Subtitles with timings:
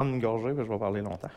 [0.00, 1.30] une gorgée, je vais parler longtemps.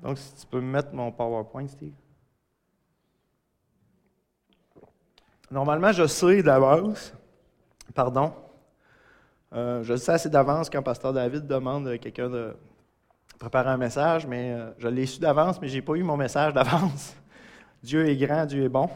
[0.00, 1.92] Donc, si tu peux me mettre mon PowerPoint, Steve.
[5.48, 7.14] Normalement, je sais d'avance,
[7.94, 8.32] pardon,
[9.52, 12.56] euh, je sais assez d'avance quand Pasteur David demande à quelqu'un de
[13.38, 16.16] préparer un message, mais euh, je l'ai su d'avance, mais je n'ai pas eu mon
[16.16, 17.14] message d'avance.
[17.84, 18.88] Dieu est grand, Dieu est bon.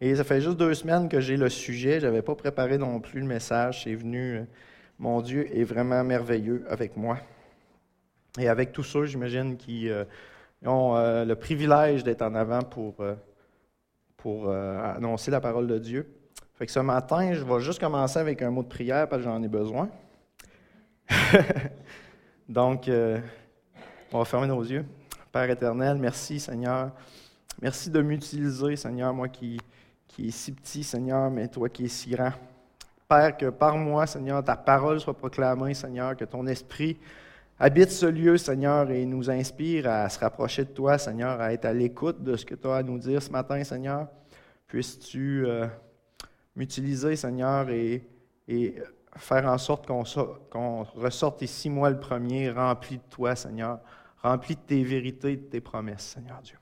[0.00, 1.98] Et ça fait juste deux semaines que j'ai le sujet.
[1.98, 3.84] Je n'avais pas préparé non plus le message.
[3.84, 4.46] C'est venu.
[4.96, 7.18] Euh, mon Dieu est vraiment merveilleux avec moi.
[8.38, 9.88] Et avec tous ceux, j'imagine, qui
[10.64, 12.96] ont le privilège d'être en avant pour,
[14.18, 16.06] pour annoncer la parole de Dieu.
[16.56, 19.28] Fait que ce matin, je vais juste commencer avec un mot de prière parce que
[19.28, 19.90] j'en ai besoin.
[22.48, 23.20] Donc, euh,
[24.10, 24.86] on va fermer nos yeux.
[25.30, 26.92] Père éternel, merci Seigneur.
[27.60, 29.60] Merci de m'utiliser, Seigneur, moi qui,
[30.08, 32.32] qui est si petit, Seigneur, mais toi qui es si grand.
[33.08, 36.98] Père, que par moi, Seigneur, ta parole soit proclamée, Seigneur, que ton esprit
[37.58, 41.64] habite ce lieu, Seigneur, et nous inspire à se rapprocher de toi, Seigneur, à être
[41.66, 44.08] à l'écoute de ce que tu as à nous dire ce matin, Seigneur.
[44.66, 45.66] Puisses-tu euh,
[46.56, 48.02] m'utiliser, Seigneur, et,
[49.16, 53.78] faire en sorte qu'on ressorte ici, moi le premier, rempli de toi, Seigneur,
[54.22, 56.58] rempli de tes vérités de tes promesses, Seigneur Dieu.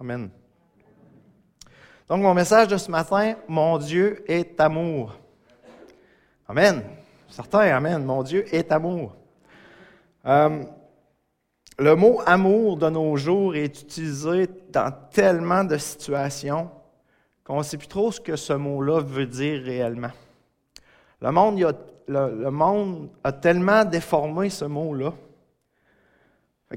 [0.00, 0.30] Amen.
[2.08, 5.21] Donc, mon message de ce matin, mon Dieu est amour.
[6.52, 6.82] Amen.
[7.30, 8.04] Certain, Amen.
[8.04, 9.16] Mon Dieu est amour.
[10.26, 10.64] Euh,
[11.78, 16.70] le mot amour de nos jours est utilisé dans tellement de situations
[17.42, 20.10] qu'on ne sait plus trop ce que ce mot-là veut dire réellement.
[21.22, 21.72] Le monde, a,
[22.06, 25.14] le, monde a tellement déformé ce mot-là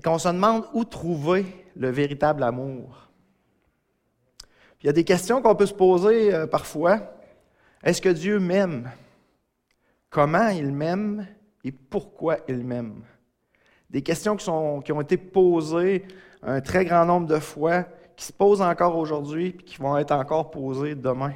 [0.02, 3.10] qu'on se demande où trouver le véritable amour.
[4.82, 7.02] il y a des questions qu'on peut se poser euh, parfois.
[7.84, 8.90] Est-ce que Dieu m'aime?
[10.16, 11.28] Comment il m'aime
[11.66, 13.04] et pourquoi il m'aime?
[13.90, 16.06] Des questions qui, ont été posées
[16.42, 17.84] un très grand nombre de fois
[18.16, 21.34] qui se posent encore aujourd'hui et qui vont être encore posées demain.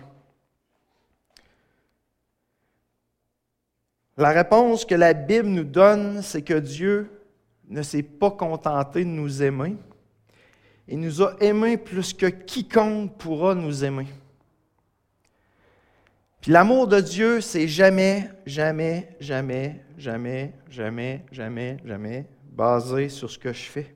[4.16, 7.12] La réponse que la Bible nous donne, c'est que Dieu
[7.68, 9.76] ne s'est pas contenté de nous aimer.
[10.88, 14.08] Il nous a aimés plus que quiconque pourra nous aimer.
[16.42, 23.38] Puis l'amour de Dieu, c'est jamais, jamais, jamais, jamais, jamais, jamais, jamais basé sur ce
[23.38, 23.96] que je fais.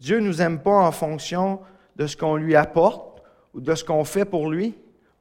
[0.00, 1.60] Dieu ne nous aime pas en fonction
[1.96, 3.22] de ce qu'on lui apporte
[3.54, 4.74] ou de ce qu'on fait pour lui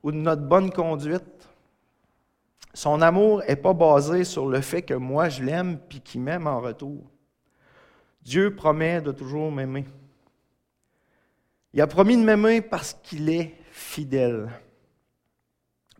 [0.04, 1.24] ou de notre bonne conduite.
[2.74, 6.48] Son amour n'est pas basé sur le fait que moi je l'aime puis qu'il m'aime
[6.48, 7.04] en retour.
[8.24, 9.86] Dieu promet de toujours m'aimer.
[11.74, 14.50] Il a promis de m'aimer parce qu'il est fidèle.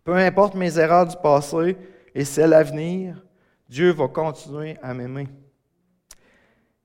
[0.04, 1.78] Peu importe mes erreurs du passé
[2.16, 3.24] et celles à venir,
[3.70, 5.28] Dieu va continuer à m'aimer.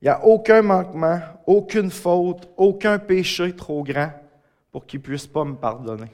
[0.00, 4.12] Il n'y a aucun manquement, aucune faute, aucun péché trop grand
[4.70, 6.12] pour qu'il ne puisse pas me pardonner.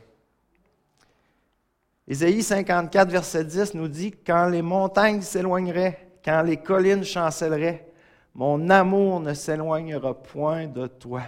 [2.07, 7.93] Ésaïe 54, verset 10 nous dit Quand les montagnes s'éloigneraient, quand les collines chancelleraient,
[8.35, 11.23] mon amour ne s'éloignera point de toi.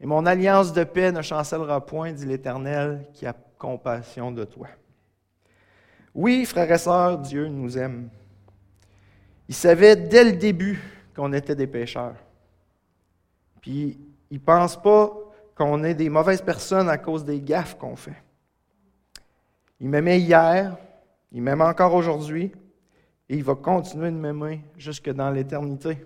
[0.00, 4.68] Et mon alliance de paix ne chancellera point, dit l'Éternel, qui a compassion de toi.
[6.14, 8.08] Oui, frères et sœurs, Dieu nous aime.
[9.48, 10.80] Il savait dès le début
[11.14, 12.16] qu'on était des pécheurs.
[13.60, 13.98] Puis
[14.30, 15.12] il ne pense pas
[15.54, 18.22] qu'on est des mauvaises personnes à cause des gaffes qu'on fait.
[19.80, 20.76] Il m'aimait hier,
[21.32, 22.52] il m'aime encore aujourd'hui,
[23.28, 25.98] et il va continuer de m'aimer jusque dans l'éternité.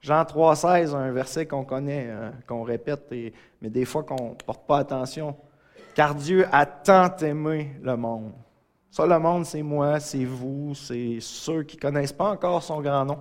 [0.00, 3.12] Jean 3,16, un verset qu'on connaît, euh, qu'on répète,
[3.60, 5.36] mais des fois qu'on ne porte pas attention.
[5.94, 8.32] Car Dieu a tant aimé le monde
[8.90, 12.80] ça, le monde, c'est moi, c'est vous, c'est ceux qui ne connaissent pas encore son
[12.80, 13.18] grand nom,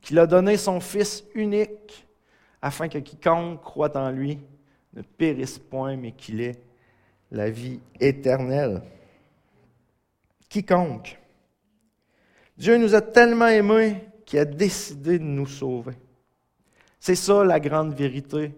[0.00, 2.06] qu'il a donné son Fils unique,
[2.60, 4.40] afin que quiconque croit en lui
[4.94, 6.60] ne périsse point, mais qu'il ait
[7.30, 8.82] la vie éternelle.
[10.48, 11.18] Quiconque.
[12.58, 15.98] Dieu nous a tellement aimés qu'il a décidé de nous sauver.
[16.98, 18.54] C'est ça la grande vérité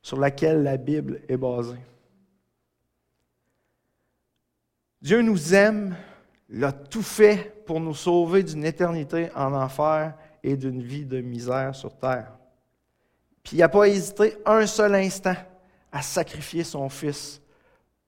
[0.00, 1.80] sur laquelle la Bible est basée.
[5.00, 5.96] Dieu nous aime,
[6.48, 11.20] il a tout fait pour nous sauver d'une éternité en enfer et d'une vie de
[11.20, 12.32] misère sur terre.
[13.42, 15.34] Puis il n'a pas hésité un seul instant
[15.90, 17.40] à sacrifier son Fils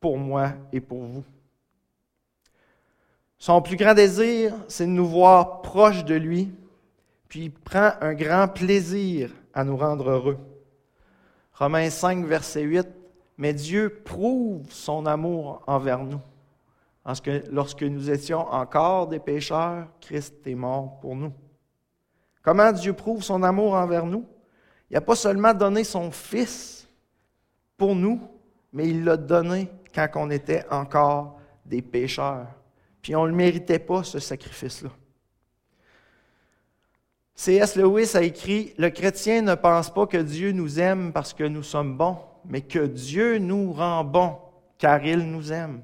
[0.01, 1.25] pour moi et pour vous.
[3.39, 6.55] Son plus grand désir, c'est de nous voir proches de lui,
[7.35, 10.39] puis prend un grand plaisir à nous rendre heureux.
[11.55, 12.87] Romains 5, verset 8,
[13.39, 16.21] Mais Dieu prouve son amour envers nous
[17.03, 21.33] Parce que lorsque nous étions encore des pécheurs, Christ est mort pour nous.
[22.41, 24.25] Comment Dieu prouve son amour envers nous?
[24.89, 26.89] Il n'a pas seulement donné son Fils
[27.77, 28.21] pour nous,
[28.73, 32.47] mais il l'a donné quand on était encore des pécheurs.
[33.03, 34.91] Puis on ne le méritait pas, ce sacrifice-là.
[37.35, 37.75] C.S.
[37.77, 41.65] Lewis a écrit Le chrétien ne pense pas que Dieu nous aime parce que nous
[41.65, 44.37] sommes bons, mais que Dieu nous rend bons
[44.79, 45.83] car il nous aime.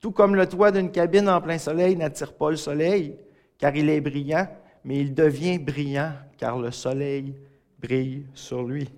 [0.00, 3.16] Tout comme le toit d'une cabine en plein soleil n'attire pas le soleil
[3.58, 4.46] car il est brillant,
[4.84, 7.34] mais il devient brillant car le soleil
[7.80, 8.90] brille sur lui.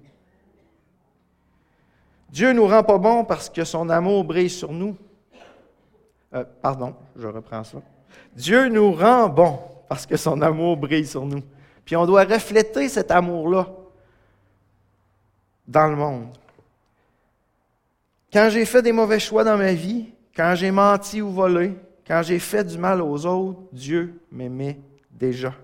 [2.31, 4.97] Dieu nous rend pas bons parce que son amour brille sur nous.
[6.35, 7.79] Euh, pardon, je reprends ça.
[8.35, 11.43] Dieu nous rend bons parce que son amour brille sur nous.
[11.85, 13.69] Puis on doit refléter cet amour-là
[15.67, 16.29] dans le monde.
[18.33, 21.75] Quand j'ai fait des mauvais choix dans ma vie, quand j'ai menti ou volé,
[22.07, 24.79] quand j'ai fait du mal aux autres, Dieu m'aimait
[25.11, 25.55] déjà.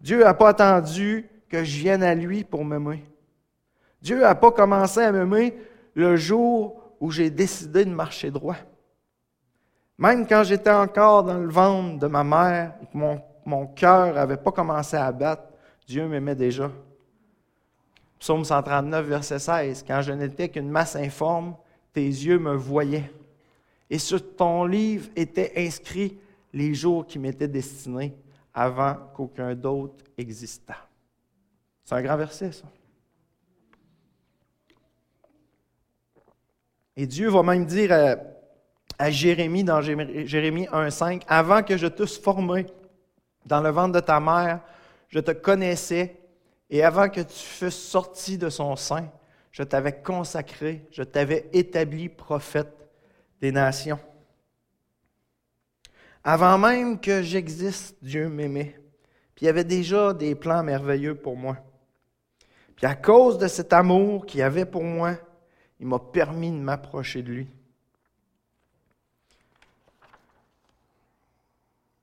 [0.00, 3.04] Dieu n'a pas attendu que je vienne à lui pour m'aimer.
[4.00, 5.56] Dieu n'a pas commencé à m'aimer
[5.94, 8.56] le jour où j'ai décidé de marcher droit.
[10.02, 12.98] Même quand j'étais encore dans le ventre de ma mère et que
[13.46, 15.44] mon, cœur n'avait pas commencé à battre,
[15.86, 16.72] Dieu m'aimait déjà.
[18.18, 19.84] Psaume 139, verset 16.
[19.86, 21.54] Quand je n'étais qu'une masse informe,
[21.92, 23.12] tes yeux me voyaient.
[23.88, 26.18] Et sur ton livre étaient inscrits
[26.52, 28.12] les jours qui m'étaient destinés
[28.52, 30.88] avant qu'aucun d'autre existât.
[31.84, 32.66] C'est un grand verset, ça.
[36.96, 37.92] Et Dieu va même dire
[38.98, 42.66] à Jérémie dans Jérémie 1,5 Avant que je t'eusse formé
[43.46, 44.60] dans le ventre de ta mère,
[45.08, 46.16] je te connaissais,
[46.70, 49.10] et avant que tu fusses sorti de son sein,
[49.50, 52.88] je t'avais consacré, je t'avais établi prophète
[53.40, 54.00] des nations.
[56.24, 58.78] Avant même que j'existe, Dieu m'aimait.
[59.34, 61.58] Puis il y avait déjà des plans merveilleux pour moi.
[62.76, 65.16] Puis à cause de cet amour qu'il avait pour moi,
[65.80, 67.48] il m'a permis de m'approcher de lui.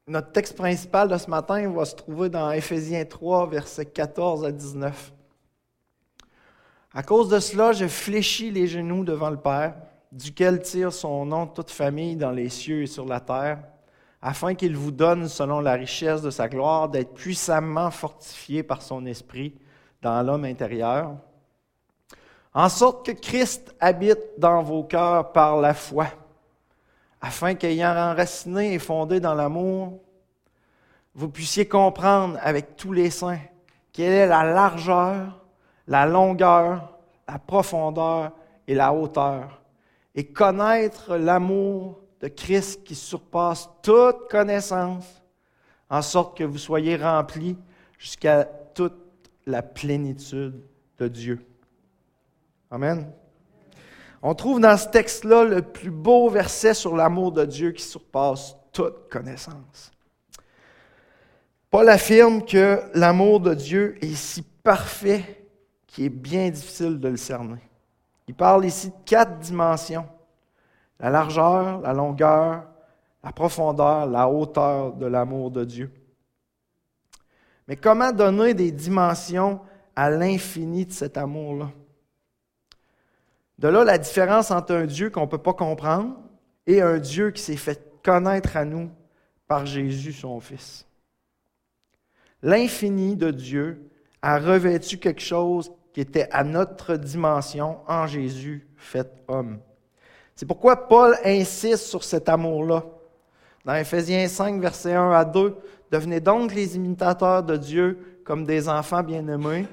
[0.10, 4.52] Notre texte principal de ce matin va se trouver dans Éphésiens 3, versets 14 à
[4.52, 5.14] 19.
[6.96, 9.76] À cause de cela, je fléchis les genoux devant le Père,
[10.12, 13.60] duquel tire son nom toute famille dans les cieux et sur la terre,
[14.20, 19.06] afin qu'il vous donne, selon la richesse de sa gloire, d'être puissamment fortifié par son
[19.06, 19.54] esprit
[20.02, 21.18] dans l'homme intérieur,
[22.56, 26.08] en sorte que Christ habite dans vos cœurs par la foi
[27.22, 30.00] afin qu'ayant enraciné et fondé dans l'amour,
[31.16, 33.40] vous puissiez comprendre avec tous les saints
[33.92, 35.44] quelle est la largeur,
[35.88, 38.32] la longueur, la profondeur
[38.68, 39.62] et la hauteur,
[40.16, 45.22] et connaître l'amour de Christ qui surpasse toute connaissance,
[45.90, 47.58] en sorte que vous soyez remplis
[47.98, 50.64] jusqu'à toute la plénitude
[50.98, 51.46] de Dieu.
[52.72, 53.12] Amen.
[54.22, 58.56] On trouve dans ce texte-là le plus beau verset sur l'amour de Dieu qui surpasse
[58.74, 59.92] toute connaissance.
[61.70, 65.48] Paul affirme que l'amour de Dieu est si parfait
[65.88, 67.62] qu'il est bien difficile de le cerner.
[68.28, 70.08] Il parle ici de quatre dimensions.
[71.00, 72.64] La largeur, la longueur,
[73.24, 75.92] la profondeur, la hauteur de l'amour de Dieu.
[77.68, 79.62] Mais comment donner des dimensions
[79.96, 81.70] à l'infini de cet amour-là?
[83.60, 86.16] De là la différence entre un Dieu qu'on ne peut pas comprendre
[86.66, 88.90] et un Dieu qui s'est fait connaître à nous
[89.50, 90.88] par Jésus, son Fils.
[92.42, 99.12] L'infini de Dieu a revêtu quelque chose qui était à notre dimension en Jésus fait
[99.28, 99.60] homme.
[100.36, 102.86] C'est pourquoi Paul insiste sur cet amour-là.
[103.66, 105.58] Dans Ephésiens 5, versets 1 à 2,
[105.92, 109.68] devenez donc les imitateurs de Dieu comme des enfants bien-aimés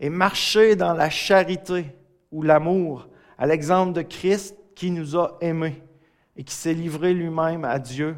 [0.00, 1.94] et marchez dans la charité
[2.32, 3.06] ou l'amour
[3.40, 5.82] à l'exemple de Christ qui nous a aimés
[6.36, 8.14] et qui s'est livré lui-même à Dieu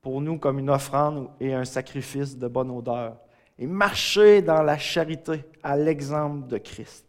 [0.00, 3.18] pour nous comme une offrande et un sacrifice de bonne odeur.
[3.58, 7.04] Et marcher dans la charité à l'exemple de Christ.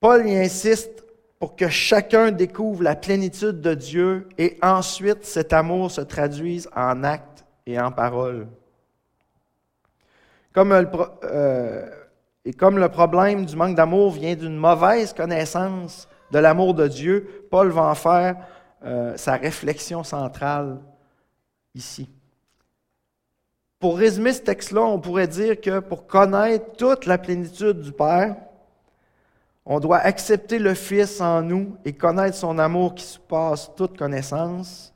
[0.00, 1.04] Paul y insiste
[1.38, 7.04] pour que chacun découvre la plénitude de Dieu et ensuite cet amour se traduise en
[7.04, 8.48] actes et en paroles.
[10.52, 10.88] Comme le,
[11.24, 12.03] euh,
[12.44, 17.46] et comme le problème du manque d'amour vient d'une mauvaise connaissance de l'amour de Dieu,
[17.50, 18.36] Paul va en faire
[18.84, 20.80] euh, sa réflexion centrale
[21.74, 22.08] ici.
[23.78, 28.36] Pour résumer ce texte-là, on pourrait dire que pour connaître toute la plénitude du Père,
[29.66, 34.92] On doit accepter le Fils en nous et connaître son amour qui surpasse toute connaissance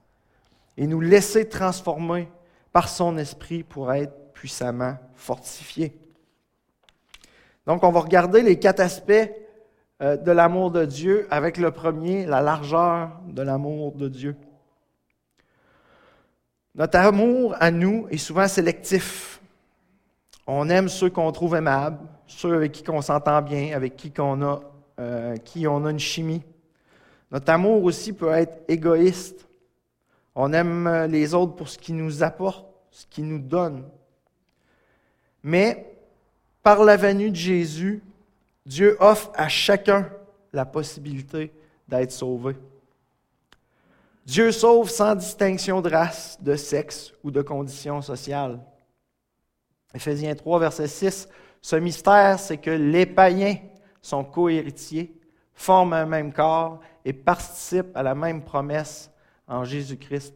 [0.76, 2.28] et nous laisser transformer
[2.70, 5.98] par son esprit pour être puissamment fortifiés.
[7.68, 9.12] Donc, on va regarder les quatre aspects
[10.00, 14.36] euh, de l'amour de Dieu avec le premier, la largeur de l'amour de Dieu.
[16.74, 19.42] Notre amour à nous est souvent sélectif.
[20.46, 24.40] On aime ceux qu'on trouve aimables, ceux avec qui on s'entend bien, avec qui on
[24.40, 24.60] a,
[24.98, 26.42] euh, qui on a une chimie.
[27.30, 29.46] Notre amour aussi peut être égoïste.
[30.34, 33.84] On aime les autres pour ce qu'ils nous apportent, ce qu'ils nous donnent.
[35.42, 35.97] Mais
[36.62, 38.02] par la venue de Jésus,
[38.66, 40.08] Dieu offre à chacun
[40.52, 41.52] la possibilité
[41.86, 42.56] d'être sauvé.
[44.26, 48.60] Dieu sauve sans distinction de race, de sexe ou de condition sociale.
[49.94, 51.28] Éphésiens 3, verset 6.
[51.62, 53.56] Ce mystère, c'est que les païens
[54.02, 55.18] sont cohéritiers,
[55.54, 59.10] forment un même corps et participent à la même promesse
[59.46, 60.34] en Jésus-Christ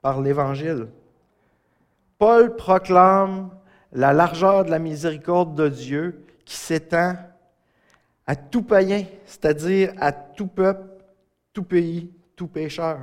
[0.00, 0.88] par l'Évangile.
[2.18, 3.50] Paul proclame
[3.94, 7.16] la largeur de la miséricorde de Dieu qui s'étend
[8.26, 10.88] à tout païen, c'est-à-dire à tout peuple,
[11.52, 12.98] tout pays, tout pécheur.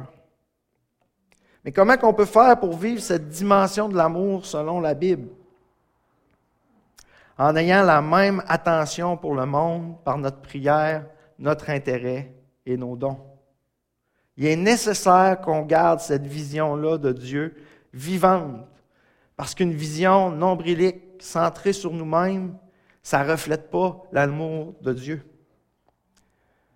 [1.63, 5.29] Mais comment qu'on peut faire pour vivre cette dimension de l'amour selon la Bible?
[7.38, 11.05] En ayant la même attention pour le monde par notre prière,
[11.39, 12.33] notre intérêt
[12.65, 13.19] et nos dons.
[14.38, 17.55] Il est nécessaire qu'on garde cette vision-là de Dieu
[17.93, 18.67] vivante,
[19.35, 22.57] parce qu'une vision nombrilique, centrée sur nous-mêmes,
[23.03, 25.23] ça ne reflète pas l'amour de Dieu.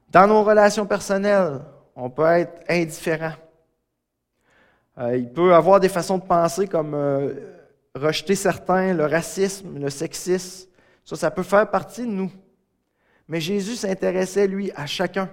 [0.10, 1.62] Dans nos relations personnelles,
[1.96, 3.34] on peut être indifférent.
[4.98, 7.34] Euh, il peut avoir des façons de penser comme euh,
[7.94, 10.70] rejeter certains, le racisme, le sexisme.
[11.04, 12.32] Ça, ça peut faire partie de nous.
[13.28, 15.30] Mais Jésus s'intéressait, lui, à chacun.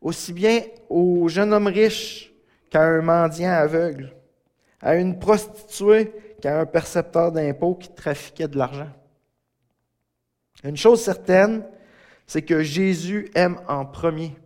[0.00, 2.32] Aussi bien au jeune homme riche
[2.70, 4.14] qu'à un mendiant aveugle,
[4.84, 6.12] à une prostituée
[6.42, 8.90] qu'à un percepteur d'impôts qui trafiquait de l'argent.
[10.62, 11.64] Une chose certaine,
[12.26, 14.36] c'est que Jésus aime en premier,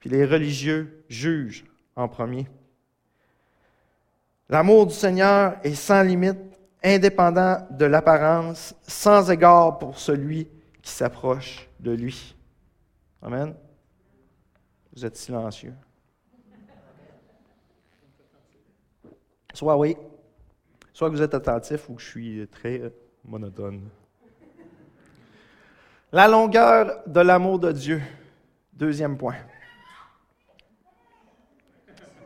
[0.00, 2.48] puis les religieux jugent en premier.
[4.48, 6.38] L'amour du Seigneur est sans limite,
[6.82, 10.48] indépendant de l'apparence, sans égard pour celui
[10.82, 12.34] qui s'approche de lui.
[13.22, 13.54] Amen.
[14.92, 15.74] Vous êtes silencieux.
[19.54, 19.96] Soit oui,
[20.92, 22.92] soit que vous êtes attentif ou que je suis très
[23.24, 23.88] monotone.
[26.12, 28.02] La longueur de l'amour de Dieu.
[28.72, 29.36] Deuxième point.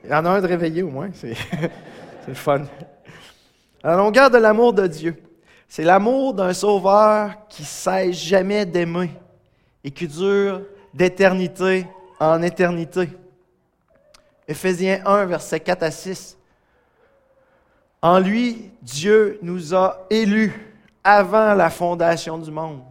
[0.03, 1.11] Il y en a un de réveillé au moins.
[1.13, 1.37] C'est.
[2.25, 2.63] C'est fun.
[3.83, 5.17] La longueur de l'amour de Dieu,
[5.67, 9.11] c'est l'amour d'un sauveur qui cesse jamais d'aimer
[9.85, 11.87] et qui dure d'éternité
[12.19, 13.09] en éternité.
[14.47, 16.38] Éphésiens 1, versets 4 à 6.
[18.01, 20.53] En lui, Dieu nous a élus
[21.03, 22.83] avant la fondation du monde,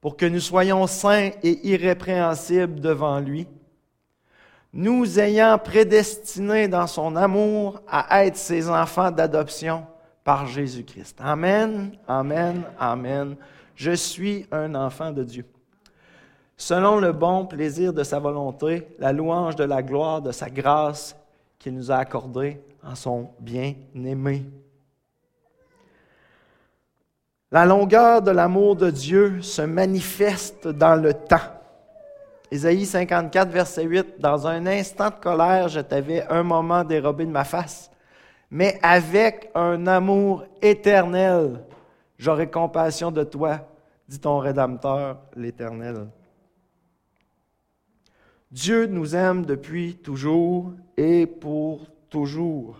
[0.00, 3.46] pour que nous soyons saints et irrépréhensibles devant lui
[4.72, 9.84] nous ayant prédestinés dans son amour à être ses enfants d'adoption
[10.22, 11.18] par Jésus-Christ.
[11.20, 13.36] Amen, amen, amen.
[13.74, 15.44] Je suis un enfant de Dieu.
[16.56, 21.16] Selon le bon plaisir de sa volonté, la louange de la gloire de sa grâce
[21.58, 24.44] qu'il nous a accordée en son bien-aimé.
[27.52, 31.38] La longueur de l'amour de Dieu se manifeste dans le temps.
[32.50, 37.30] Ésaïe 54, verset 8, Dans un instant de colère, je t'avais un moment dérobé de
[37.30, 37.90] ma face,
[38.50, 41.64] mais avec un amour éternel,
[42.18, 43.60] j'aurai compassion de toi,
[44.08, 46.06] dit ton Rédempteur, l'Éternel.
[48.50, 52.76] Dieu nous aime depuis toujours et pour toujours.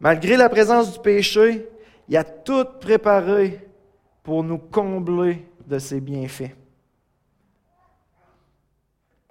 [0.00, 1.68] Malgré la présence du péché,
[2.08, 3.66] il a tout préparé
[4.22, 6.54] pour nous combler de ses bienfaits.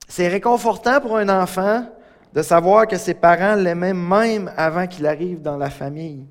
[0.07, 1.85] C'est réconfortant pour un enfant
[2.33, 6.25] de savoir que ses parents l'aimaient même avant qu'il arrive dans la famille.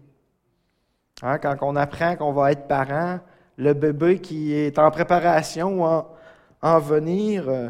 [1.22, 3.18] Hein, quand on apprend qu'on va être parent,
[3.56, 6.04] le bébé qui est en préparation ou
[6.62, 7.68] en, venir euh,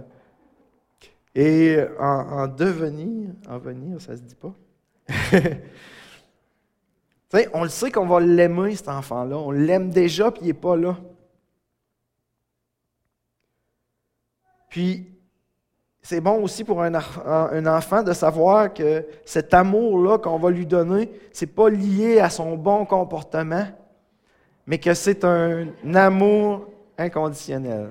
[1.41, 4.53] et en, devenir, en venir, ça se dit pas.
[7.55, 9.39] on le sait qu'on va l'aimer, cet enfant-là.
[9.39, 10.97] On l'aime déjà, puis il n'est pas là.
[14.69, 15.07] Puis,
[16.03, 21.09] c'est bon aussi pour un, enfant de savoir que cet amour-là qu'on va lui donner,
[21.33, 23.69] ce n'est pas lié à son bon comportement,
[24.67, 26.67] mais que c'est un amour
[26.99, 27.91] inconditionnel.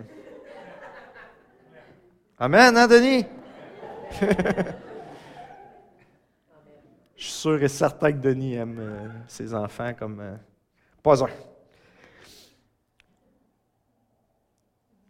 [2.38, 3.26] Amen, hein, Denis?
[7.16, 10.36] Je suis sûr et certain que Denis aime euh, ses enfants comme euh,
[11.02, 11.30] pas un.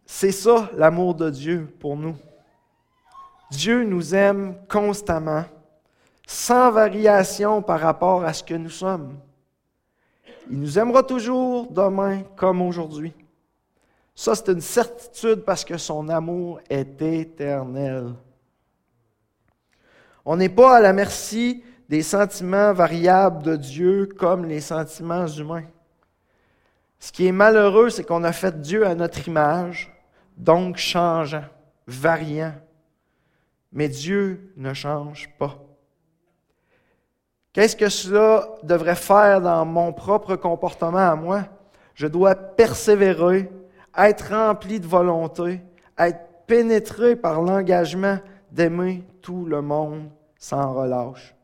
[0.06, 2.16] C'est ça l'amour de Dieu pour nous.
[3.52, 5.46] Dieu nous aime constamment,
[6.26, 9.18] sans variation par rapport à ce que nous sommes.
[10.50, 13.14] Il nous aimera toujours demain comme aujourd'hui.
[14.16, 18.16] Ça, c'est une certitude parce que son amour est éternel.
[20.30, 25.64] On n'est pas à la merci des sentiments variables de Dieu comme les sentiments humains.
[27.00, 29.90] Ce qui est malheureux, c'est qu'on a fait Dieu à notre image,
[30.36, 31.46] donc changeant,
[31.88, 32.52] variant.
[33.72, 35.56] Mais Dieu ne change pas.
[37.54, 41.46] Qu'est-ce que cela devrait faire dans mon propre comportement à moi?
[41.94, 43.50] Je dois persévérer
[43.98, 45.62] être rempli de volonté,
[45.98, 48.20] être pénétré par l'engagement
[48.52, 51.36] d'aimer tout le monde sans relâche.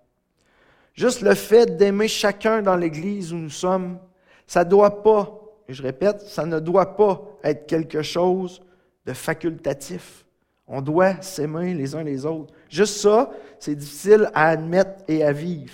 [0.93, 3.97] Juste le fait d'aimer chacun dans l'Église où nous sommes,
[4.45, 8.61] ça ne doit pas, et je répète, ça ne doit pas être quelque chose
[9.05, 10.25] de facultatif.
[10.67, 12.53] On doit s'aimer les uns les autres.
[12.69, 15.73] Juste ça, c'est difficile à admettre et à vivre,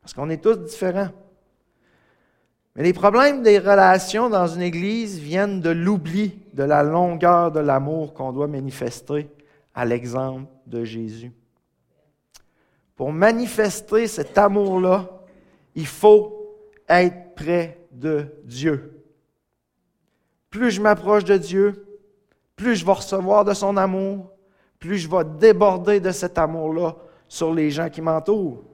[0.00, 1.10] parce qu'on est tous différents.
[2.74, 7.60] Mais les problèmes des relations dans une Église viennent de l'oubli de la longueur de
[7.60, 9.28] l'amour qu'on doit manifester
[9.74, 11.32] à l'exemple de Jésus.
[12.98, 15.08] Pour manifester cet amour-là,
[15.76, 19.04] il faut être près de Dieu.
[20.50, 21.86] Plus je m'approche de Dieu,
[22.56, 24.32] plus je vais recevoir de son amour,
[24.80, 26.96] plus je vais déborder de cet amour-là
[27.28, 28.64] sur les gens qui m'entourent.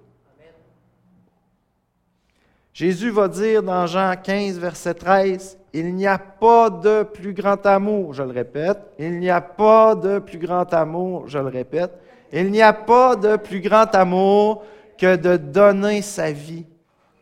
[2.72, 7.66] Jésus va dire dans Jean 15, verset 13, Il n'y a pas de plus grand
[7.66, 11.92] amour, je le répète, il n'y a pas de plus grand amour, je le répète,
[12.40, 14.64] il n'y a pas de plus grand amour
[14.98, 16.66] que de donner sa vie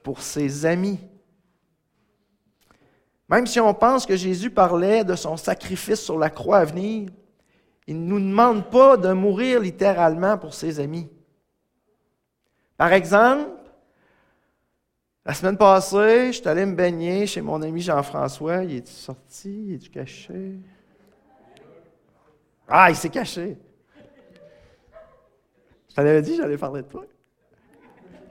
[0.02, 0.98] pour ses amis.
[3.28, 7.10] Même si on pense que Jésus parlait de son sacrifice sur la croix à venir,
[7.86, 11.08] il ne nous demande pas de mourir littéralement pour ses amis.
[12.76, 13.50] Par exemple,
[15.24, 18.64] la semaine passée, je suis allé me baigner chez mon ami Jean-François.
[18.64, 19.66] Il est sorti?
[19.68, 20.58] Il est caché?
[22.68, 23.56] Ah, il s'est caché.
[25.92, 27.04] Je t'avais dit j'allais parler de toi.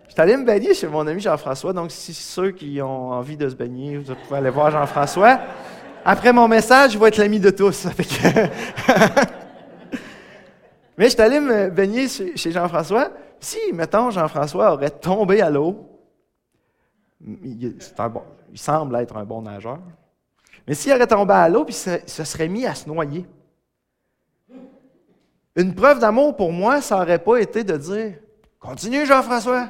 [0.08, 1.74] Je suis allé me baigner chez mon ami Jean-François.
[1.74, 5.40] Donc, si ceux qui ont envie de se baigner, vous pouvez aller voir Jean-François.
[6.04, 7.86] Après mon message, je vais être l'ami de tous.
[10.98, 13.12] Mais je suis allé me baigner chez Jean-François.
[13.40, 15.88] Si, mettons, Jean-François aurait tombé à l'eau,
[17.24, 17.76] il,
[18.56, 19.78] semble être un bon nageur.
[20.68, 23.28] Mais s'il aurait tombé à l'eau, puis se serait mis à se noyer,
[25.56, 28.14] une preuve d'amour pour moi, ça n'aurait pas été de dire
[28.60, 29.70] Continue, Jean-François.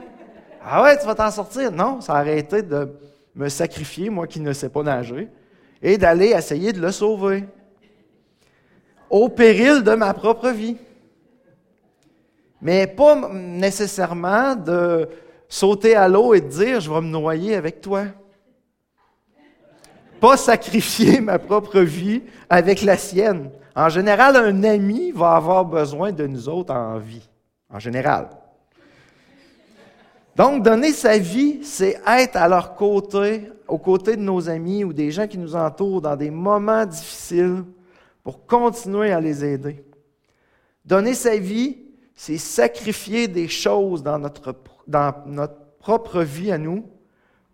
[0.64, 1.72] Ah ouais, tu vas t'en sortir.
[1.72, 2.90] Non, ça aurait été de
[3.34, 5.30] me sacrifier, moi qui ne sais pas nager,
[5.82, 7.46] et d'aller essayer de le sauver.
[9.10, 10.78] Au péril de ma propre vie.
[12.62, 15.10] Mais pas nécessairement de
[15.50, 18.04] sauter à l'eau et dire je vais me noyer avec toi.
[20.20, 23.50] Pas sacrifier ma propre vie avec la sienne.
[23.76, 27.28] En général, un ami va avoir besoin de nous autres en vie.
[27.70, 28.30] En général.
[30.36, 34.92] Donc, donner sa vie, c'est être à leur côté, aux côtés de nos amis ou
[34.94, 37.64] des gens qui nous entourent dans des moments difficiles
[38.24, 39.84] pour continuer à les aider.
[40.86, 41.78] Donner sa vie,
[42.16, 44.56] c'est sacrifier des choses dans notre
[44.88, 46.86] dans notre propre vie à nous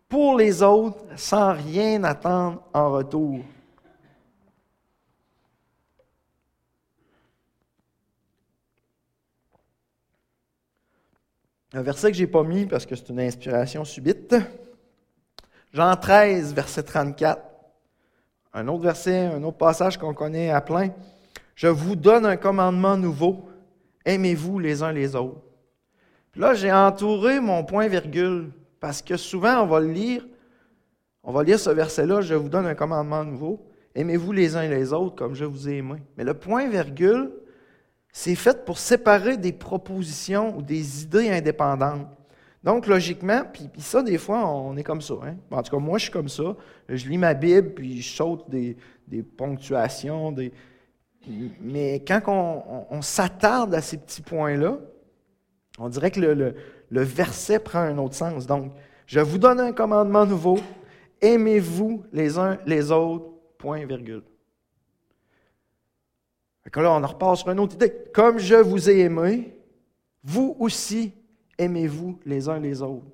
[0.10, 3.39] pour les autres sans rien attendre en retour.
[11.73, 14.36] Un verset que je n'ai pas mis parce que c'est une inspiration subite.
[15.73, 17.41] Jean 13, verset 34.
[18.53, 20.91] Un autre verset, un autre passage qu'on connaît à plein.
[21.56, 23.49] Je vous donne un commandement nouveau.
[24.06, 25.41] Aimez-vous les uns les autres.
[26.36, 30.25] Là, j'ai entouré mon point-virgule parce que souvent, on va le lire.
[31.23, 33.67] On va lire ce verset-là, je vous donne un commandement nouveau.
[33.95, 35.95] Aimez-vous les uns les autres comme je vous ai aimé.
[36.15, 37.32] Mais le point-virgule,
[38.19, 42.08] c'est fait pour séparer des propositions ou des idées indépendantes.
[42.63, 45.13] Donc, logiquement, puis, ça, des fois, on est comme ça.
[45.23, 45.36] Hein.
[45.51, 46.56] En tout cas, moi, je suis comme ça.
[46.89, 48.75] Je lis ma Bible, puis je saute des,
[49.21, 50.32] ponctuations.
[50.32, 50.51] Des...
[51.62, 54.80] Mais quand on s'attarde à ces petits points-là,
[55.77, 56.56] on dirait que le,
[56.89, 58.47] verset prend un autre sens.
[58.47, 58.71] Donc,
[59.06, 60.58] je vous donne un commandement nouveau.
[61.21, 64.23] Aimez-vous les uns les autres, point virgule.
[66.71, 67.93] Que là, on en repart sur une autre idée.
[68.13, 69.56] Comme je vous ai aimé,
[70.23, 71.13] vous aussi
[71.58, 73.06] aimez-vous les uns les autres.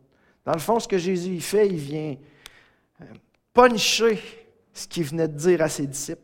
[0.45, 2.15] Dans le fond, ce que Jésus fait, il vient
[3.01, 3.05] euh,
[3.53, 4.19] puncher
[4.73, 6.21] ce qu'il venait de dire à ses disciples.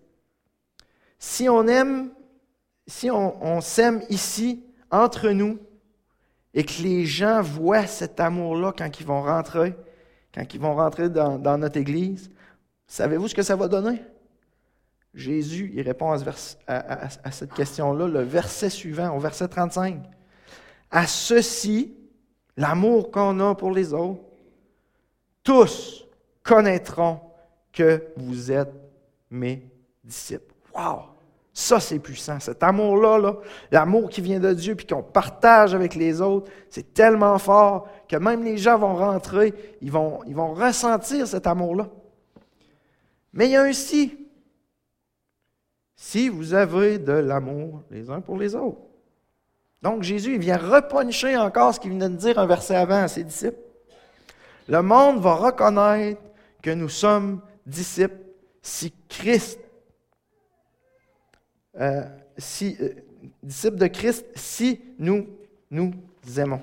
[1.17, 2.09] Si on aime,
[2.87, 5.59] si on, s'aime ici, entre nous,
[6.53, 9.75] et que les gens voient cet amour-là quand ils vont rentrer,
[10.33, 12.31] quand ils vont rentrer dans, notre Église,
[12.87, 14.01] savez-vous ce que ça va donner?
[15.19, 20.01] Jésus, il répond à, cette question-là, le verset suivant, au verset 35.
[20.89, 21.95] À ceci,
[22.57, 24.21] l'amour qu'on a pour les autres,
[25.43, 26.05] tous
[26.43, 27.19] connaîtront
[27.71, 28.73] que vous êtes
[29.29, 29.63] mes
[30.03, 30.53] disciples.
[30.75, 31.01] Wow!
[31.53, 32.39] Ça, c'est puissant.
[32.39, 33.33] Cet amour-là,
[33.71, 38.15] l'amour qui vient de Dieu puis qu'on partage avec les autres, c'est tellement fort que
[38.15, 41.89] même les gens vont rentrer, ils vont, ils vont ressentir cet amour-là.
[43.33, 43.71] Mais il y a un.
[46.01, 48.79] Si vous avez de l'amour les uns pour les autres.
[49.81, 53.09] Donc Jésus il vient repuncher encore ce qu'il venait de dire un verset avant à
[53.09, 53.59] ses disciples.
[54.69, 56.21] Le monde va reconnaître
[56.61, 58.15] que nous sommes disciples
[58.61, 59.59] si Christ,
[61.77, 62.05] euh,
[62.61, 62.89] euh,
[63.43, 65.27] disciples de Christ, si nous
[65.69, 65.91] nous
[66.37, 66.61] aimons.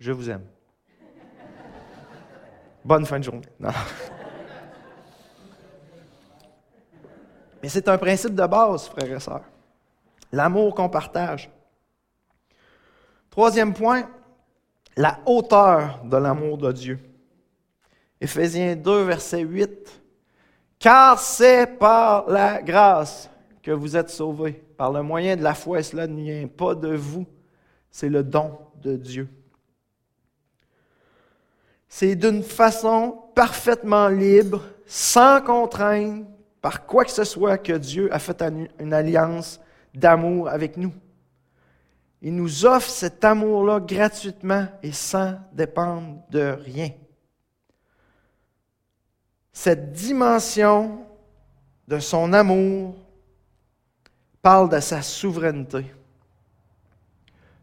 [0.00, 0.46] Je vous aime.
[2.86, 3.42] Bonne fin de journée.
[7.64, 9.44] Mais c'est un principe de base, frères et sœurs.
[10.30, 11.50] L'amour qu'on partage.
[13.30, 14.06] Troisième point,
[14.98, 16.98] la hauteur de l'amour de Dieu.
[18.20, 20.02] Éphésiens 2, verset 8.
[20.78, 23.30] Car c'est par la grâce
[23.62, 26.74] que vous êtes sauvés, par le moyen de la foi, et cela ne vient pas
[26.74, 27.24] de vous,
[27.90, 29.26] c'est le don de Dieu.
[31.88, 36.26] C'est d'une façon parfaitement libre, sans contrainte,
[36.64, 38.42] par quoi que ce soit que Dieu a fait
[38.80, 39.60] une alliance
[39.94, 40.94] d'amour avec nous.
[42.22, 46.88] Il nous offre cet amour-là gratuitement et sans dépendre de rien.
[49.52, 51.04] Cette dimension
[51.86, 52.94] de son amour
[54.40, 55.84] parle de sa souveraineté.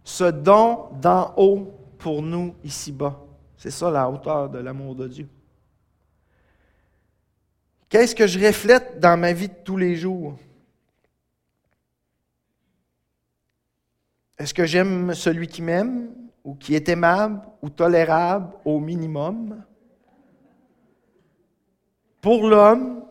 [0.04, 3.20] Ce don d'en haut pour nous ici-bas.
[3.58, 5.28] C'est ça la hauteur de l'amour de Dieu.
[7.92, 10.40] Qu'est-ce que je reflète dans ma vie de tous les jours?
[14.38, 19.62] Est-ce que j'aime celui qui m'aime ou qui est aimable ou tolérable au minimum?
[22.22, 23.04] Pour l'homme,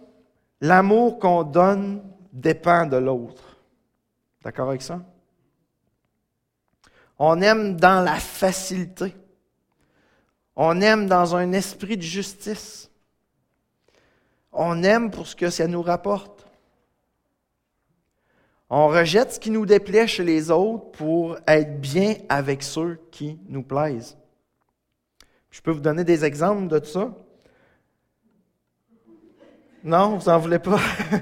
[0.63, 3.59] l'amour qu'on donne dépend de l'autre.
[4.43, 5.03] D'accord avec ça?
[7.19, 9.15] On aime dans la facilité.
[10.57, 12.90] On aime dans un esprit de justice.
[14.53, 16.47] On aime pour ce que ça nous rapporte.
[18.69, 23.39] On rejette ce qui nous déplaît chez les autres pour être bien avec ceux qui
[23.49, 24.17] nous plaisent.
[25.51, 27.11] Je peux vous donner des exemples de ça?
[29.83, 30.79] Non, vous n'en voulez pas?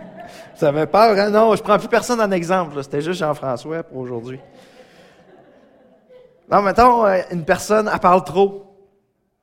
[0.58, 1.30] vous avez peur, hein?
[1.30, 2.82] Non, je ne prends plus personne en exemple.
[2.82, 4.40] C'était juste Jean-François pour aujourd'hui.
[6.50, 8.90] Non, mettons, euh, une personne, elle parle trop.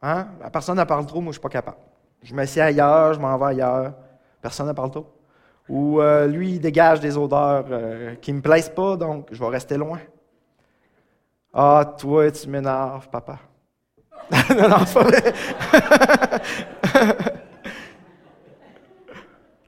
[0.02, 0.28] Hein?
[0.42, 1.78] La personne, elle parle trop, moi, je ne suis pas capable.
[2.26, 3.94] Je m'assieds ailleurs, je m'en vais ailleurs.
[4.42, 5.06] Personne, elle parle trop.
[5.70, 9.40] Ou euh, lui, il dégage des odeurs euh, qui ne me plaisent pas, donc je
[9.40, 10.00] vais rester loin.
[11.54, 13.38] Ah, toi, tu m'énerves, papa.
[14.58, 14.78] non, non.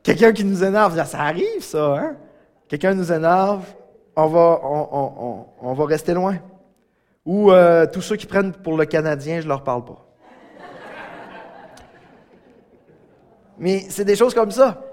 [0.02, 2.16] Quelqu'un qui nous énerve, ça arrive, ça, hein?
[2.68, 3.66] Quelqu'un nous énerve,
[4.16, 4.60] on va,
[5.62, 6.38] on, va rester loin.
[7.24, 10.07] Ou euh, tous ceux qui prennent pour le Canadien, je leur parle pas.
[13.58, 14.84] Mais c'est des choses comme ça.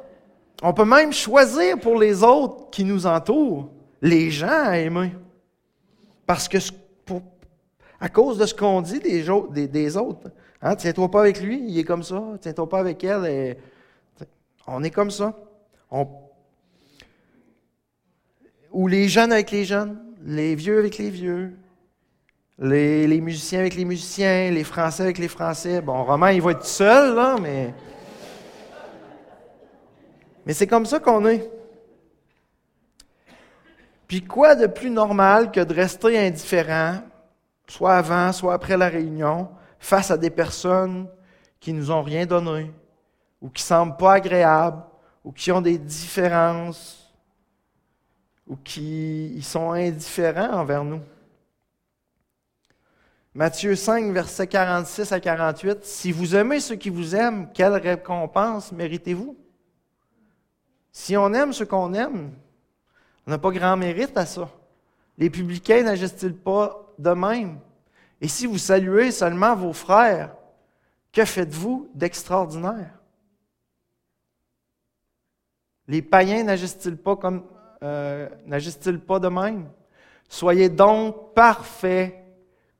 [0.63, 5.13] On peut même choisir pour les autres qui nous entourent, les gens à aimer.
[6.27, 6.59] Parce que
[8.01, 11.85] à cause de ce qu'on dit des, autres, hein, tiens-toi pas avec lui, il est
[11.85, 13.57] comme ça, tiens-toi pas avec elle,
[14.67, 15.35] on est comme ça.
[18.73, 21.57] ou les jeunes avec les jeunes, les vieux avec les vieux,
[22.59, 25.81] les, les, musiciens avec les musiciens, les Français avec les Français.
[25.81, 27.75] Bon, Romain, il va être seul, là, mais.
[30.47, 31.51] Mais c'est comme ça qu'on est.
[34.07, 37.01] Puis quoi de plus normal que de rester indifférent,
[37.67, 41.09] soit avant, soit après la réunion, face à des personnes
[41.61, 42.71] qui nous ont rien donné,
[43.41, 44.83] ou qui semblent pas agréables,
[45.25, 47.13] ou qui ont des différences,
[48.47, 51.01] ou qui sont indifférents envers nous?
[53.35, 55.85] Matthieu 5, versets 46 à 48.
[55.85, 59.37] Si vous aimez ceux qui vous aiment, quelle récompense méritez-vous?
[60.97, 62.33] Si on aime ce qu'on aime,
[63.27, 64.51] On n'a pas grand mérite à ça.
[65.17, 67.59] Les publicains n'agissent-ils pas de même?
[68.21, 70.37] Et si vous saluez seulement vos frères,
[71.11, 72.93] que faites-vous d'extraordinaire?
[75.89, 77.45] Les païens n'agissent-ils pas, comme,
[77.83, 79.71] euh, de même?
[80.29, 82.15] Soyez donc parfaits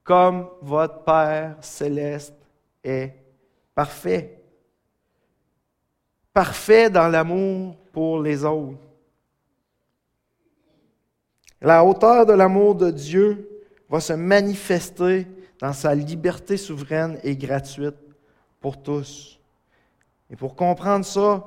[0.03, 2.37] comme votre Père céleste
[2.85, 3.15] est
[3.75, 4.43] parfait.
[6.35, 8.77] Parfait dans l'amour pour les autres.
[11.63, 13.49] La hauteur de l'amour de Dieu
[13.89, 15.27] va se manifester
[15.61, 17.95] dans sa liberté souveraine et gratuite
[18.61, 19.41] pour tous.
[20.29, 21.45] Et pour comprendre ça,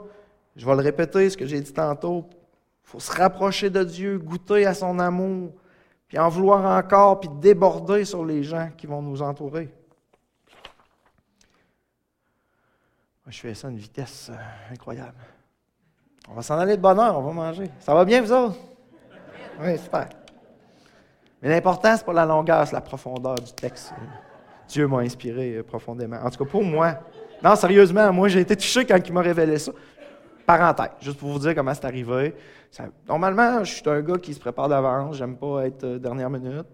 [0.55, 4.17] je vais le répéter, ce que j'ai dit tantôt, il faut se rapprocher de Dieu,
[4.17, 5.51] goûter à son amour,
[6.07, 9.69] puis en vouloir encore, puis déborder sur les gens qui vont nous entourer.
[13.27, 15.17] Je fais ça à une vitesse euh, incroyable.
[16.29, 17.69] On va s'en aller de bonne heure, on va manger.
[17.79, 18.55] Ça va bien, vous autres?
[19.61, 20.09] Oui, super.
[21.41, 23.93] Mais l'important, ce n'est pas la longueur, c'est la profondeur du texte.
[24.67, 26.17] Dieu m'a inspiré euh, profondément.
[26.23, 26.95] En tout cas, pour moi.
[27.43, 29.71] Non, sérieusement, moi, j'ai été touché quand il m'a révélé ça.
[30.45, 32.35] Parenthèse, juste pour vous dire comment c'est arrivé.
[33.07, 36.67] normalement, je suis un gars qui se prépare d'avance, j'aime pas être euh, dernière minute.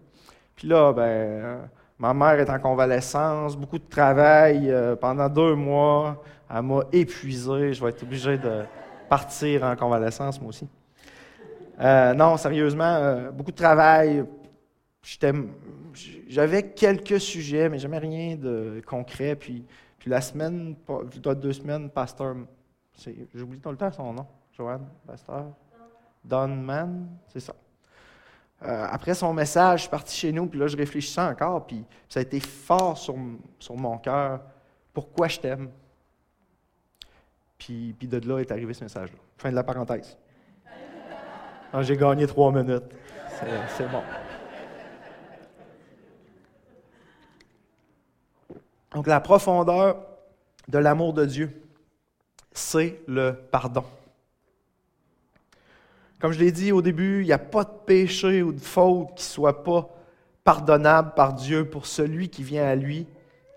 [0.55, 6.23] Puis là, ben, ma mère est en convalescence, beaucoup de travail euh, pendant deux mois.
[6.49, 7.73] Elle m'a épuisé.
[7.73, 8.63] Je vais être obligé de
[9.13, 10.67] partir en convalescence, moi aussi.
[11.80, 14.26] non, sérieusement, beaucoup de travail.
[16.28, 19.36] J'avais quelques sujets, mais jamais rien de concret.
[19.36, 19.65] Puis,
[19.99, 20.76] puis la semaine,
[21.36, 22.36] deux semaines, pasteur
[23.34, 24.26] J'oublie tout le temps son nom.
[24.56, 25.47] Joanne Pasteur.
[26.23, 27.56] Don Man, c'est ça.
[28.63, 31.84] Euh, après son message, je suis parti chez nous, puis là, je réfléchissais encore, puis
[32.08, 33.15] ça a été fort sur,
[33.60, 34.39] sur mon cœur.
[34.93, 35.69] Pourquoi je t'aime?
[37.57, 39.17] Puis, de là est arrivé ce message-là.
[39.37, 40.17] Fin de la parenthèse.
[41.81, 42.83] J'ai gagné trois minutes.
[43.77, 44.03] C'est bon.
[48.93, 50.05] Donc, la profondeur
[50.67, 51.63] de l'amour de Dieu
[52.53, 53.83] c'est le pardon.
[56.19, 59.09] Comme je l'ai dit au début, il n'y a pas de péché ou de faute
[59.15, 59.89] qui ne soit pas
[60.43, 63.07] pardonnable par Dieu pour celui qui vient à lui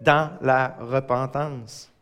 [0.00, 1.92] dans la repentance.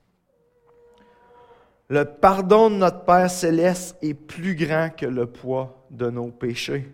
[1.88, 6.90] Le pardon de notre Père céleste est plus grand que le poids de nos péchés.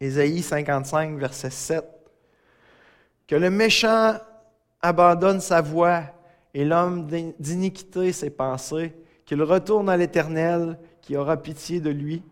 [0.00, 1.84] Ésaïe 55, verset 7.
[3.26, 4.14] Que le méchant
[4.80, 6.02] abandonne sa voie
[6.52, 7.06] et l'homme
[7.38, 12.22] d'iniquité ses pensées, qu'il retourne à l'Éternel, qui aura pitié de lui.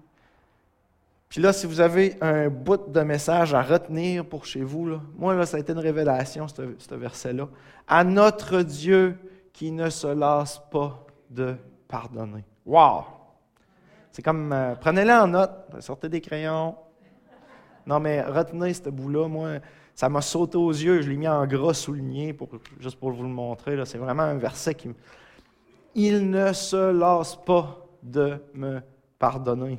[1.29, 5.45] Puis là, si vous avez un bout de message à retenir pour chez vous, moi,
[5.47, 7.49] ça a été une révélation, ce verset-là.
[7.89, 9.17] À notre Dieu
[9.53, 11.57] qui ne se lasse pas de
[11.89, 12.45] pardonner.
[12.65, 13.05] Wow!
[14.11, 16.77] C'est comme, euh, prenez-le en note, sortez des crayons.
[17.87, 19.27] Non, mais retenez ce bout-là.
[19.27, 19.59] Moi,
[19.95, 21.03] ça m'a sauté aux yeux.
[21.03, 23.83] Je l'ai mis en gras souligné pour, juste pour vous le montrer.
[23.85, 24.91] C'est vraiment un verset qui.
[25.95, 28.81] Il ne se lasse pas de me
[29.19, 29.79] pardonner.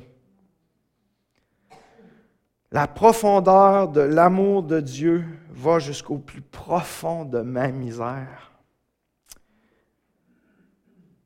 [2.70, 8.53] La profondeur de l'amour de Dieu va jusqu'au plus profond de ma misère.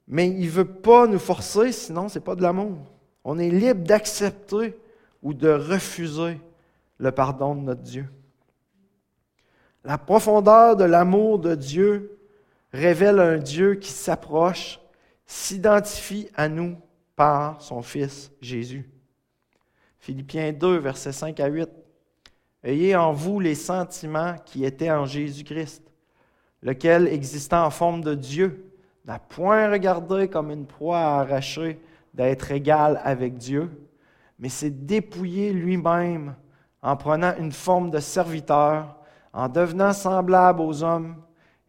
[0.09, 2.79] Mais il ne veut pas nous forcer, sinon ce n'est pas de l'amour.
[3.25, 4.75] On est libre d'accepter
[5.23, 6.40] ou de refuser
[6.99, 8.07] le pardon de notre Dieu.
[9.85, 12.18] La profondeur de l'amour de Dieu
[12.73, 14.81] révèle un Dieu qui s'approche,
[15.27, 16.77] s'identifie à nous
[17.14, 18.88] par son Fils Jésus.
[19.99, 21.68] Philippiens 2, versets 5 à 8.
[22.64, 25.83] Ayez en vous les sentiments qui étaient en Jésus-Christ,
[26.62, 28.67] lequel, existant en forme de Dieu,
[29.09, 31.81] n'a point regardé comme une proie à arracher
[32.12, 33.71] d'être égal avec Dieu,
[34.38, 36.37] mais s'est dépouillé lui-même
[36.83, 38.97] en prenant une forme de serviteur
[39.33, 41.16] en devenant semblable aux hommes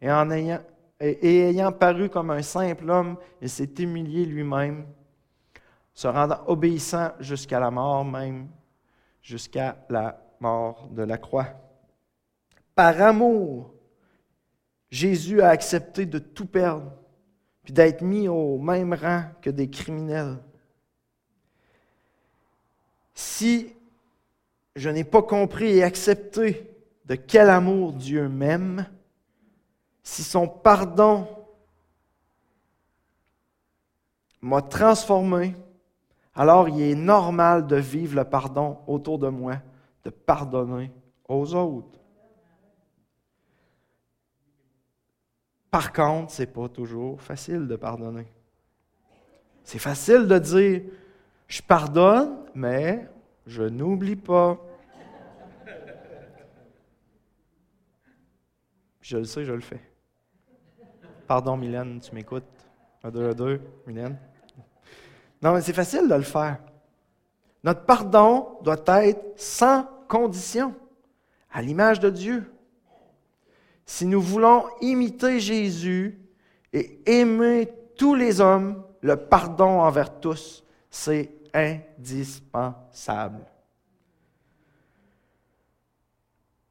[0.02, 0.60] et, ayant,
[1.00, 4.86] ayant paru comme un simple homme, il s'est humilié lui-même,
[5.94, 8.50] se rendant obéissant jusqu'à la mort même,
[9.22, 11.48] jusqu'à la mort de la croix.
[12.76, 13.74] Par amour,
[14.90, 16.92] Jésus a accepté de tout perdre,
[17.70, 20.40] puis d'être mis au même rang que des criminels.
[23.14, 23.72] Si
[24.76, 26.68] je n'ai pas compris et accepté
[27.06, 28.88] de quel amour Dieu m'aime,
[30.02, 31.28] si son pardon
[34.42, 35.56] m'a transformé,
[36.34, 39.58] alors il est normal de vivre le pardon autour de moi,
[40.04, 40.92] de pardonner
[41.28, 41.99] aux autres.
[45.72, 48.28] Par contre, ce n'est pas toujours facile de pardonner.
[49.64, 50.82] C'est facile de dire
[51.48, 53.08] Je pardonne, mais
[53.46, 54.58] je n'oublie pas.
[59.02, 59.82] Je le sais, je le fais.
[61.28, 62.44] Pardon, Mylène, tu m'écoutes?
[63.04, 64.18] Un, deux, un, deux, Mylène.
[65.42, 66.60] Non, mais c'est facile de le faire.
[67.64, 70.74] Notre pardon doit être sans condition,
[71.52, 72.52] à l'image de Dieu.
[73.90, 76.20] Si nous voulons imiter Jésus
[76.72, 83.48] et aimer tous les hommes, le pardon envers tous, c'est indispensable.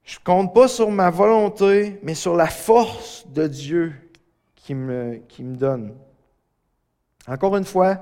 [0.05, 3.93] Je ne compte pas sur ma volonté, mais sur la force de Dieu
[4.55, 5.97] qui me, donne.
[7.27, 7.99] Encore une fois,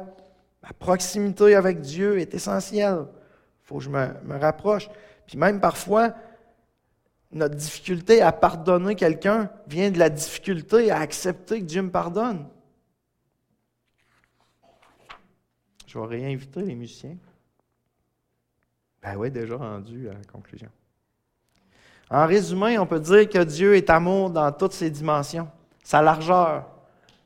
[0.63, 3.07] la proximité avec Dieu est essentielle.
[3.63, 4.91] Il faut que je me, me rapproche.
[5.27, 6.13] Puis même parfois,
[7.37, 12.47] notre difficulté à pardonner quelqu'un vient de la difficulté à accepter que Dieu me pardonne.
[15.87, 17.17] Je vais réinviter les musiciens.
[19.03, 20.69] Ben oui, déjà rendu à la conclusion.
[22.11, 25.49] En résumé, on peut dire que Dieu est amour dans toutes ses dimensions.
[25.83, 26.67] Sa largeur,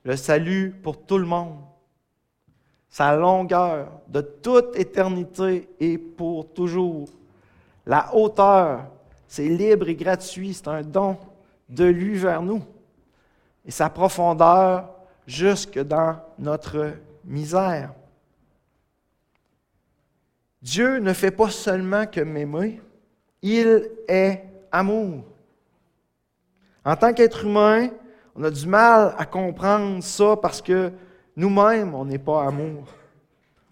[0.04, 1.58] le salut pour tout le monde
[2.90, 7.08] sa longueur de toute éternité et pour toujours.
[7.86, 8.86] La hauteur,
[9.30, 11.16] c'est libre et gratuit, c'est un don
[11.68, 12.64] de lui vers nous.
[13.64, 14.90] Et sa profondeur
[15.24, 17.94] jusque dans notre misère.
[20.60, 22.82] Dieu ne fait pas seulement que m'aimer,
[23.40, 25.22] il est amour.
[26.84, 27.88] En tant qu'être humain,
[28.34, 30.90] on a du mal à comprendre ça parce que
[31.36, 32.82] nous-mêmes, on n'est pas amour.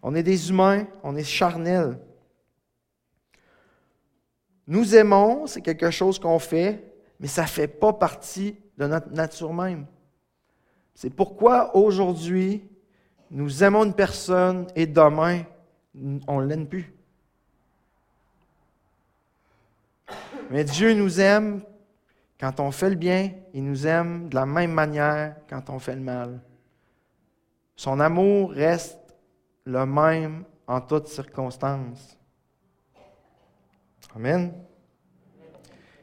[0.04, 1.98] On est des humains, on est charnels.
[4.68, 9.10] Nous aimons, c'est quelque chose qu'on fait, mais ça ne fait pas partie de notre
[9.10, 9.86] nature même.
[10.94, 12.68] C'est pourquoi aujourd'hui,
[13.30, 15.44] nous aimons une personne et demain,
[16.26, 16.92] on ne l'aime plus.
[20.50, 21.62] Mais Dieu nous aime
[22.38, 25.94] quand on fait le bien, il nous aime de la même manière quand on fait
[25.94, 26.42] le mal.
[27.74, 28.98] Son amour reste
[29.64, 32.17] le même en toutes circonstances.
[34.18, 34.52] Amen.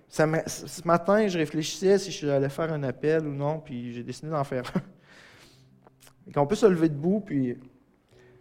[0.08, 4.30] ce matin, je réfléchissais si je allais faire un appel ou non, puis j'ai décidé
[4.30, 6.32] d'en faire un.
[6.34, 7.58] Qu'on peut se lever debout, puis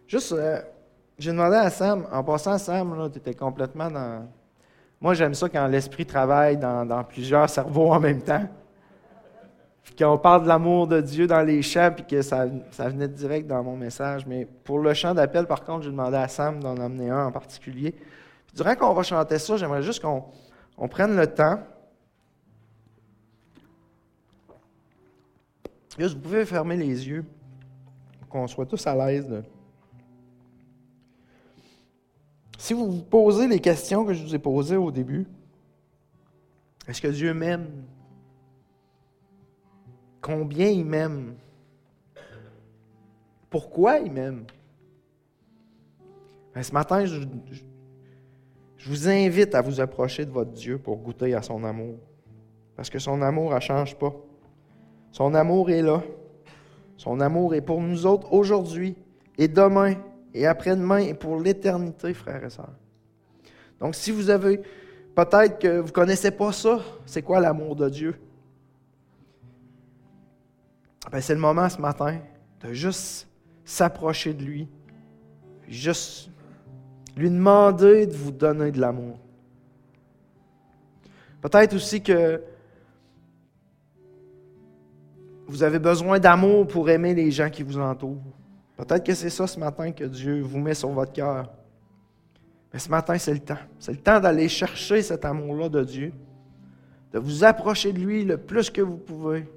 [0.07, 0.61] juste, euh,
[1.19, 4.27] j'ai demandé à Sam, en passant, Sam, tu étais complètement dans.
[5.01, 8.47] Moi, j'aime ça quand l'esprit travaille dans plusieurs cerveaux en même temps
[9.97, 13.63] qu'on parle de l'amour de Dieu dans les chants, puis que ça, venait direct dans
[13.63, 14.25] mon message.
[14.25, 17.31] Mais pour le chant d'appel, par contre, j'ai demandé à Sam d'en emmener un en
[17.31, 17.95] particulier.
[18.55, 21.59] Durant qu'on va chanter ça, j'aimerais juste qu'on prenne le temps.
[25.97, 27.25] Juste, vous pouvez fermer les yeux,
[28.29, 29.43] qu'on soit tous à l'aise.
[32.57, 35.27] Si vous vous posez les questions que je vous ai posées au début,
[36.87, 37.67] est-ce que Dieu m'aime?
[40.25, 41.35] combien il m'aime,
[43.51, 44.45] pourquoi il m'aime?
[46.55, 47.19] Ben, ce matin, je,
[48.85, 51.97] vous invite à vous approcher de votre Dieu pour goûter à son amour.
[52.75, 54.13] Parce que son amour ne change pas.
[55.11, 56.03] Son amour est là.
[56.97, 58.95] Son amour est pour nous autres aujourd'hui
[59.37, 59.95] et demain
[60.33, 62.73] et après-demain et pour l'éternité, frères et sœurs.
[63.79, 64.61] Donc, si vous avez
[65.15, 68.15] peut-être que vous ne connaissez pas ça, c'est quoi l'amour de Dieu?
[71.11, 72.19] Ben, c'est le moment ce matin
[72.61, 73.27] de juste
[73.63, 74.67] s'approcher de lui,
[75.67, 76.29] juste
[77.15, 79.17] lui demander de vous donner de l'amour.
[81.41, 82.41] Peut-être aussi que
[85.47, 88.21] vous avez besoin d'amour pour aimer les gens qui vous entourent.
[88.75, 91.51] Peut-être que c'est ça ce matin que Dieu vous met sur votre cœur.
[92.73, 93.57] Mais ce matin, c'est le temps.
[93.79, 96.11] C'est le temps d'aller chercher cet amour-là de Dieu,
[97.13, 99.47] de vous approcher de lui le plus que vous pouvez,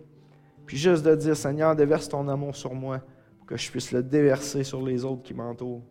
[0.66, 3.00] puis juste de dire, Seigneur, déverse ton amour sur moi
[3.38, 5.82] pour que je puisse le déverser sur les autres qui m'entourent.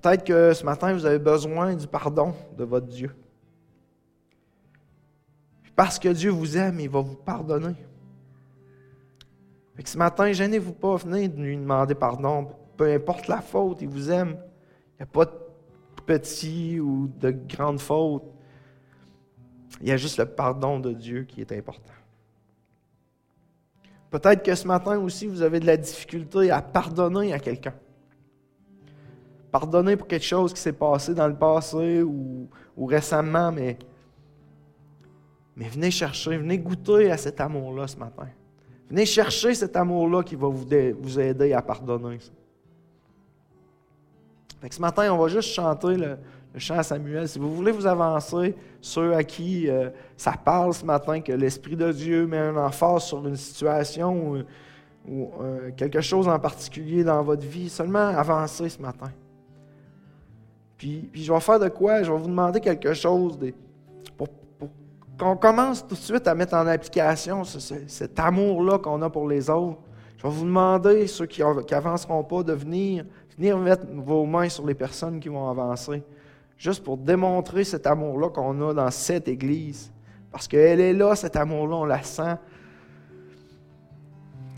[0.00, 3.10] Peut-être que ce matin, vous avez besoin du pardon de votre Dieu.
[5.74, 7.74] parce que Dieu vous aime, il va vous pardonner.
[9.84, 12.48] ce matin, gênez-vous pas, venez lui demander pardon.
[12.76, 14.38] Peu importe la faute, il vous aime.
[14.94, 15.32] Il n'y a pas de
[16.06, 18.24] petit ou de grande faute.
[19.80, 21.92] Il y a juste le pardon de Dieu qui est important.
[24.10, 27.74] Peut-être que ce matin aussi, vous avez de la difficulté à pardonner à quelqu'un.
[29.50, 32.48] Pardonner pour quelque chose qui s'est passé dans le passé ou,
[32.86, 33.78] récemment, mais,
[35.56, 38.28] venez chercher, venez goûter à cet amour-là ce matin.
[38.90, 42.18] Venez chercher cet amour-là qui va vous, aider à pardonner.
[44.60, 46.16] Fait ce matin, on va juste chanter le,
[46.56, 47.28] chant à Samuel.
[47.28, 51.76] Si vous voulez vous avancer, ceux à qui euh, ça parle ce matin, que l'Esprit
[51.76, 54.32] de Dieu met un emphase sur une situation
[55.08, 59.10] ou, euh, quelque chose en particulier dans votre vie, seulement avancez ce matin.
[60.78, 62.02] Puis, puis, je vais faire de quoi?
[62.02, 63.36] Je vais vous demander quelque chose
[64.16, 64.28] pour,
[65.18, 69.50] qu'on commence tout de suite à mettre en application cet amour-là qu'on a pour les
[69.50, 69.80] autres.
[70.16, 73.04] Je vais vous demander, ceux qui n'avanceront pas, de venir,
[73.36, 76.02] venir mettre vos mains sur les personnes qui vont avancer
[76.58, 79.92] juste pour démontrer cet amour-là qu'on a dans cette Église.
[80.30, 82.36] Parce qu'elle est là, cet amour-là, on la sent.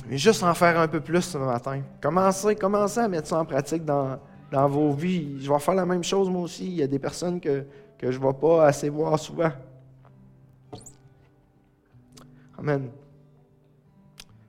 [0.09, 1.83] Mais juste en faire un peu plus ce matin.
[2.01, 4.19] Commencez, commencez à mettre ça en pratique dans,
[4.51, 5.43] dans vos vies.
[5.43, 6.67] Je vais faire la même chose moi aussi.
[6.67, 7.65] Il y a des personnes que,
[7.99, 9.53] que je ne vais pas assez voir souvent.
[12.59, 12.91] Amen.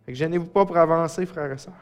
[0.08, 1.74] Gênez-vous pas pour avancer, frères et sœurs.